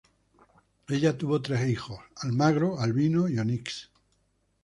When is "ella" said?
0.95-1.11